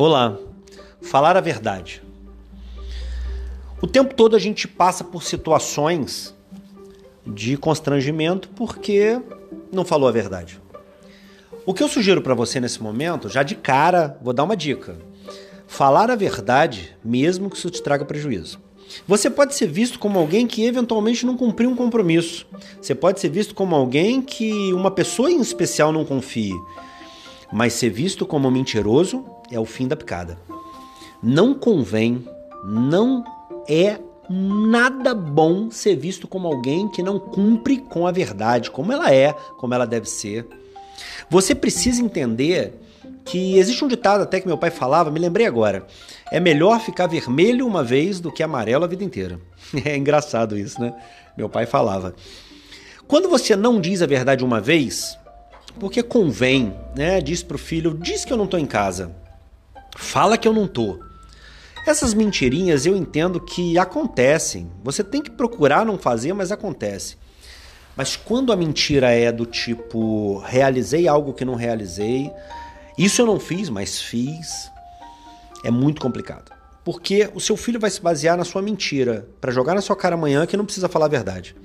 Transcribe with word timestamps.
Olá, 0.00 0.38
falar 1.02 1.36
a 1.36 1.40
verdade. 1.40 2.00
O 3.82 3.86
tempo 3.88 4.14
todo 4.14 4.36
a 4.36 4.38
gente 4.38 4.68
passa 4.68 5.02
por 5.02 5.24
situações 5.24 6.32
de 7.26 7.56
constrangimento 7.56 8.48
porque 8.50 9.20
não 9.72 9.84
falou 9.84 10.08
a 10.08 10.12
verdade. 10.12 10.60
O 11.66 11.74
que 11.74 11.82
eu 11.82 11.88
sugiro 11.88 12.22
para 12.22 12.32
você 12.32 12.60
nesse 12.60 12.80
momento, 12.80 13.28
já 13.28 13.42
de 13.42 13.56
cara, 13.56 14.16
vou 14.22 14.32
dar 14.32 14.44
uma 14.44 14.56
dica. 14.56 14.96
Falar 15.66 16.12
a 16.12 16.14
verdade, 16.14 16.96
mesmo 17.04 17.50
que 17.50 17.56
isso 17.56 17.68
te 17.68 17.82
traga 17.82 18.04
prejuízo. 18.04 18.60
Você 19.04 19.28
pode 19.28 19.56
ser 19.56 19.66
visto 19.66 19.98
como 19.98 20.16
alguém 20.16 20.46
que 20.46 20.64
eventualmente 20.64 21.26
não 21.26 21.36
cumpriu 21.36 21.70
um 21.70 21.74
compromisso. 21.74 22.46
Você 22.80 22.94
pode 22.94 23.18
ser 23.18 23.30
visto 23.30 23.52
como 23.52 23.74
alguém 23.74 24.22
que 24.22 24.72
uma 24.72 24.92
pessoa 24.92 25.28
em 25.28 25.40
especial 25.40 25.90
não 25.90 26.04
confie. 26.04 26.54
Mas 27.52 27.72
ser 27.72 27.90
visto 27.90 28.26
como 28.26 28.50
mentiroso 28.50 29.24
é 29.50 29.58
o 29.58 29.64
fim 29.64 29.88
da 29.88 29.96
picada. 29.96 30.38
Não 31.22 31.54
convém, 31.54 32.26
não 32.64 33.24
é 33.68 33.98
nada 34.28 35.14
bom 35.14 35.70
ser 35.70 35.96
visto 35.96 36.28
como 36.28 36.46
alguém 36.46 36.88
que 36.88 37.02
não 37.02 37.18
cumpre 37.18 37.78
com 37.78 38.06
a 38.06 38.12
verdade, 38.12 38.70
como 38.70 38.92
ela 38.92 39.12
é, 39.12 39.32
como 39.58 39.74
ela 39.74 39.86
deve 39.86 40.08
ser. 40.08 40.46
Você 41.30 41.54
precisa 41.54 42.02
entender 42.02 42.74
que 43.24 43.58
existe 43.58 43.84
um 43.84 43.88
ditado 43.88 44.22
até 44.22 44.40
que 44.40 44.46
meu 44.46 44.56
pai 44.56 44.70
falava, 44.70 45.10
me 45.10 45.20
lembrei 45.20 45.46
agora. 45.46 45.86
É 46.30 46.40
melhor 46.40 46.80
ficar 46.80 47.06
vermelho 47.06 47.66
uma 47.66 47.84
vez 47.84 48.20
do 48.20 48.32
que 48.32 48.42
amarelo 48.42 48.84
a 48.84 48.88
vida 48.88 49.04
inteira. 49.04 49.38
É 49.84 49.96
engraçado 49.96 50.56
isso, 50.58 50.80
né? 50.80 50.94
Meu 51.36 51.48
pai 51.48 51.66
falava. 51.66 52.14
Quando 53.06 53.28
você 53.28 53.54
não 53.54 53.80
diz 53.80 54.00
a 54.02 54.06
verdade 54.06 54.44
uma 54.44 54.60
vez, 54.60 55.18
porque 55.78 56.02
convém, 56.02 56.74
né? 56.96 57.20
Diz 57.20 57.42
pro 57.42 57.58
filho, 57.58 57.94
diz 57.94 58.24
que 58.24 58.32
eu 58.32 58.36
não 58.36 58.46
tô 58.46 58.58
em 58.58 58.66
casa. 58.66 59.14
Fala 59.96 60.38
que 60.38 60.46
eu 60.46 60.52
não 60.52 60.66
tô. 60.66 60.98
Essas 61.86 62.12
mentirinhas 62.12 62.84
eu 62.84 62.96
entendo 62.96 63.40
que 63.40 63.78
acontecem. 63.78 64.70
Você 64.84 65.02
tem 65.02 65.22
que 65.22 65.30
procurar 65.30 65.86
não 65.86 65.98
fazer, 65.98 66.32
mas 66.32 66.52
acontece. 66.52 67.16
Mas 67.96 68.14
quando 68.14 68.52
a 68.52 68.56
mentira 68.56 69.10
é 69.10 69.32
do 69.32 69.44
tipo 69.44 70.38
realizei 70.38 71.08
algo 71.08 71.32
que 71.32 71.44
não 71.44 71.54
realizei, 71.54 72.30
isso 72.96 73.22
eu 73.22 73.26
não 73.26 73.40
fiz, 73.40 73.68
mas 73.68 74.00
fiz, 74.00 74.70
é 75.64 75.70
muito 75.70 76.00
complicado. 76.00 76.52
Porque 76.84 77.28
o 77.34 77.40
seu 77.40 77.56
filho 77.56 77.80
vai 77.80 77.90
se 77.90 78.00
basear 78.00 78.36
na 78.36 78.44
sua 78.44 78.62
mentira 78.62 79.28
para 79.40 79.52
jogar 79.52 79.74
na 79.74 79.80
sua 79.80 79.96
cara 79.96 80.14
amanhã 80.14 80.46
que 80.46 80.56
não 80.56 80.64
precisa 80.64 80.88
falar 80.88 81.06
a 81.06 81.10
verdade. 81.10 81.56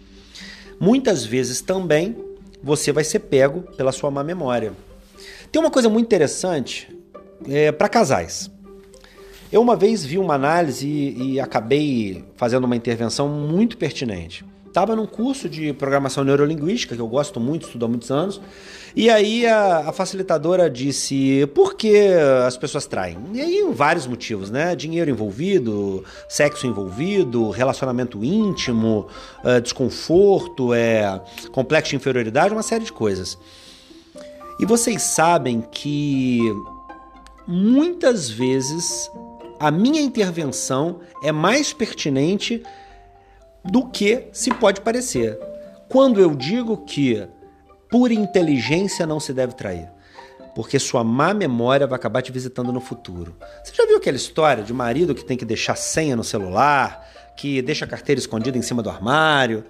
Muitas 0.80 1.24
vezes 1.24 1.62
também 1.62 2.18
você 2.64 2.94
vai 2.94 3.04
ser 3.04 3.20
pego 3.20 3.64
pela 3.76 3.92
sua 3.92 4.10
má 4.10 4.24
memória. 4.24 4.72
Tem 5.52 5.62
uma 5.62 5.70
coisa 5.70 5.90
muito 5.90 6.06
interessante 6.06 6.88
é, 7.48 7.72
para 7.72 7.90
casais. 7.90 8.50
Eu 9.54 9.62
uma 9.62 9.76
vez 9.76 10.04
vi 10.04 10.18
uma 10.18 10.34
análise 10.34 10.88
e, 10.88 11.34
e 11.34 11.40
acabei 11.40 12.26
fazendo 12.36 12.64
uma 12.64 12.76
intervenção 12.76 13.30
muito 13.30 13.78
pertinente. 13.78 14.44
Estava 14.66 14.96
num 14.96 15.06
curso 15.06 15.48
de 15.48 15.72
programação 15.74 16.24
neurolinguística, 16.24 16.96
que 16.96 17.00
eu 17.00 17.08
gosto 17.08 17.40
muito, 17.40 17.68
estudo 17.68 17.86
há 17.86 17.88
muitos 17.88 18.10
anos, 18.10 18.42
e 18.96 19.12
aí 19.12 19.46
a, 19.46 19.90
a, 19.90 19.94
facilitadora 19.94 20.68
disse 20.72 21.46
por 21.54 21.76
que 21.76 22.08
as 22.48 22.58
pessoas 22.58 22.88
traem? 22.88 23.16
E 23.32 23.42
aí 23.42 23.64
vários 23.72 24.08
motivos, 24.08 24.50
né? 24.50 24.76
Dinheiro 24.76 25.12
envolvido, 25.12 26.04
sexo 26.28 26.66
envolvido, 26.66 27.52
relacionamento 27.52 28.26
íntimo, 28.26 29.06
uh, 29.44 29.62
desconforto, 29.62 30.74
é, 30.74 31.22
complexo 31.52 31.92
de 31.92 31.98
inferioridade, 31.98 32.52
uma 32.56 32.64
série 32.64 32.86
de 32.86 32.92
coisas. 32.92 33.38
E 34.60 34.66
vocês 34.66 35.04
sabem 35.04 35.62
que 35.62 36.42
muitas 37.48 38.32
vezes 38.32 39.12
a 39.64 39.72
minha 39.72 40.02
intervenção 40.02 41.00
é 41.24 41.32
mais 41.32 41.72
pertinente 41.72 42.62
do 43.64 43.88
que 43.88 44.28
se 44.34 44.54
pode 44.54 44.82
parecer. 44.82 45.40
Quando 45.88 46.20
eu 46.20 46.36
digo 46.36 46.84
que 46.84 47.26
por 47.90 48.12
inteligência 48.12 49.08
não 49.08 49.22
se 49.22 49.32
deve 49.32 49.54
trair, 49.54 49.90
porque 50.54 50.78
sua 50.78 51.02
má 51.02 51.34
memória 51.34 51.88
vai 51.88 51.96
acabar 51.96 52.22
te 52.22 52.30
visitando 52.30 52.74
no 52.74 52.82
futuro. 52.82 53.38
Você 53.64 53.74
já 53.74 53.86
viu 53.86 53.96
aquela 53.96 54.18
história 54.18 54.66
de 54.66 54.74
marido 54.74 55.16
que 55.16 55.24
tem 55.24 55.38
que 55.38 55.46
deixar 55.46 55.78
senha 55.78 56.18
no 56.18 56.26
celular, 56.26 57.08
que 57.38 57.62
deixa 57.62 57.86
a 57.86 57.88
carteira 57.88 58.20
escondida 58.20 58.58
em 58.58 58.62
cima 58.62 58.84
do 58.84 58.90
armário? 58.90 59.64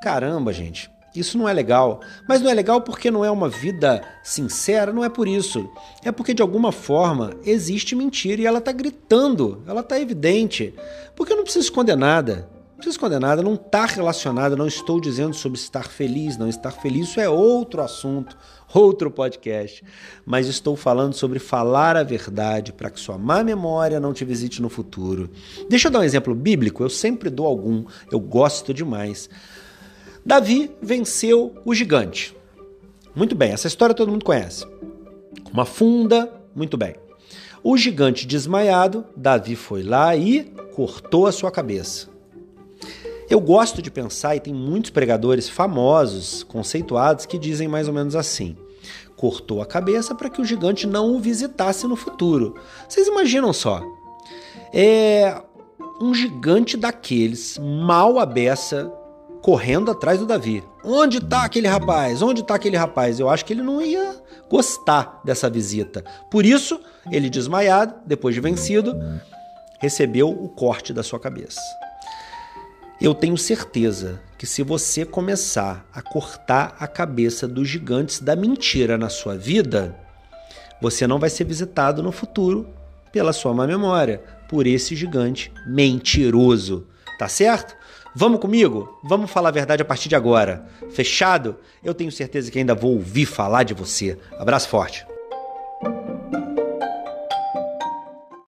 Caramba, 0.00 0.52
gente. 0.52 0.88
Isso 1.14 1.36
não 1.36 1.48
é 1.48 1.52
legal. 1.52 2.00
Mas 2.28 2.40
não 2.40 2.50
é 2.50 2.54
legal 2.54 2.80
porque 2.80 3.10
não 3.10 3.24
é 3.24 3.30
uma 3.30 3.48
vida 3.48 4.02
sincera, 4.22 4.92
não 4.92 5.04
é 5.04 5.08
por 5.08 5.26
isso. 5.26 5.68
É 6.04 6.12
porque 6.12 6.34
de 6.34 6.42
alguma 6.42 6.70
forma 6.70 7.32
existe 7.44 7.96
mentira 7.96 8.42
e 8.42 8.46
ela 8.46 8.58
está 8.58 8.72
gritando, 8.72 9.62
ela 9.66 9.80
está 9.80 9.98
evidente. 9.98 10.74
Porque 11.16 11.32
eu 11.32 11.36
não 11.36 11.44
preciso 11.44 11.64
esconder 11.64 11.96
nada. 11.96 12.48
Não 12.70 12.76
preciso 12.76 12.96
esconder 12.96 13.20
nada, 13.20 13.42
não 13.42 13.54
está 13.54 13.84
relacionado, 13.84 14.56
não 14.56 14.66
estou 14.66 14.98
dizendo 14.98 15.34
sobre 15.34 15.58
estar 15.58 15.86
feliz, 15.86 16.38
não 16.38 16.48
estar 16.48 16.70
feliz, 16.70 17.10
isso 17.10 17.20
é 17.20 17.28
outro 17.28 17.82
assunto, 17.82 18.34
outro 18.72 19.10
podcast. 19.10 19.84
Mas 20.24 20.46
estou 20.46 20.74
falando 20.76 21.12
sobre 21.12 21.38
falar 21.38 21.94
a 21.94 22.02
verdade 22.02 22.72
para 22.72 22.88
que 22.88 22.98
sua 22.98 23.18
má 23.18 23.44
memória 23.44 24.00
não 24.00 24.14
te 24.14 24.24
visite 24.24 24.62
no 24.62 24.70
futuro. 24.70 25.28
Deixa 25.68 25.88
eu 25.88 25.92
dar 25.92 25.98
um 25.98 26.04
exemplo 26.04 26.34
bíblico, 26.34 26.82
eu 26.82 26.88
sempre 26.88 27.28
dou 27.28 27.46
algum, 27.46 27.84
eu 28.10 28.18
gosto 28.18 28.72
demais. 28.72 29.28
Davi 30.24 30.70
venceu 30.82 31.54
o 31.64 31.74
gigante. 31.74 32.36
Muito 33.14 33.34
bem, 33.34 33.52
essa 33.52 33.66
história 33.66 33.94
todo 33.94 34.10
mundo 34.10 34.24
conhece. 34.24 34.66
Uma 35.52 35.64
funda, 35.64 36.32
muito 36.54 36.76
bem. 36.76 36.94
O 37.62 37.76
gigante 37.76 38.26
desmaiado, 38.26 39.04
Davi 39.16 39.56
foi 39.56 39.82
lá 39.82 40.16
e 40.16 40.44
cortou 40.74 41.26
a 41.26 41.32
sua 41.32 41.50
cabeça. 41.50 42.08
Eu 43.28 43.40
gosto 43.40 43.80
de 43.80 43.90
pensar, 43.90 44.34
e 44.34 44.40
tem 44.40 44.52
muitos 44.52 44.90
pregadores 44.90 45.48
famosos, 45.48 46.42
conceituados, 46.42 47.26
que 47.26 47.38
dizem 47.38 47.68
mais 47.68 47.86
ou 47.86 47.94
menos 47.94 48.16
assim: 48.16 48.56
cortou 49.16 49.60
a 49.60 49.66
cabeça 49.66 50.14
para 50.14 50.30
que 50.30 50.40
o 50.40 50.44
gigante 50.44 50.86
não 50.86 51.14
o 51.14 51.20
visitasse 51.20 51.86
no 51.86 51.96
futuro. 51.96 52.54
Vocês 52.88 53.06
imaginam 53.06 53.52
só? 53.52 53.82
É 54.72 55.40
um 56.00 56.14
gigante 56.14 56.76
daqueles, 56.76 57.58
mal 57.58 58.18
a 58.18 58.24
beça, 58.24 58.90
correndo 59.42 59.90
atrás 59.90 60.18
do 60.18 60.26
Davi. 60.26 60.62
Onde 60.84 61.18
está 61.18 61.44
aquele 61.44 61.66
rapaz? 61.66 62.22
Onde 62.22 62.40
está 62.40 62.54
aquele 62.54 62.76
rapaz? 62.76 63.18
Eu 63.18 63.28
acho 63.28 63.44
que 63.44 63.52
ele 63.52 63.62
não 63.62 63.80
ia 63.80 64.16
gostar 64.48 65.20
dessa 65.24 65.48
visita. 65.48 66.04
Por 66.30 66.44
isso, 66.44 66.80
ele 67.10 67.30
desmaiado, 67.30 67.94
depois 68.04 68.34
de 68.34 68.40
vencido, 68.40 68.94
recebeu 69.78 70.28
o 70.28 70.48
corte 70.48 70.92
da 70.92 71.02
sua 71.02 71.18
cabeça. 71.18 71.60
Eu 73.00 73.14
tenho 73.14 73.38
certeza 73.38 74.20
que 74.36 74.46
se 74.46 74.62
você 74.62 75.06
começar 75.06 75.86
a 75.92 76.02
cortar 76.02 76.76
a 76.78 76.86
cabeça 76.86 77.48
dos 77.48 77.66
gigantes 77.66 78.20
da 78.20 78.36
mentira 78.36 78.98
na 78.98 79.08
sua 79.08 79.36
vida, 79.36 79.96
você 80.82 81.06
não 81.06 81.18
vai 81.18 81.30
ser 81.30 81.44
visitado 81.44 82.02
no 82.02 82.12
futuro 82.12 82.68
pela 83.10 83.32
sua 83.32 83.54
má 83.54 83.66
memória, 83.66 84.22
por 84.48 84.66
esse 84.66 84.94
gigante 84.94 85.50
mentiroso. 85.66 86.86
Tá 87.18 87.28
certo? 87.28 87.74
Vamos 88.14 88.40
comigo? 88.40 88.98
Vamos 89.04 89.30
falar 89.30 89.50
a 89.50 89.52
verdade 89.52 89.82
a 89.82 89.84
partir 89.84 90.08
de 90.08 90.16
agora. 90.16 90.68
Fechado? 90.90 91.56
Eu 91.82 91.94
tenho 91.94 92.10
certeza 92.10 92.50
que 92.50 92.58
ainda 92.58 92.74
vou 92.74 92.94
ouvir 92.94 93.24
falar 93.24 93.62
de 93.62 93.72
você. 93.72 94.18
Abraço 94.38 94.68
forte. 94.68 95.06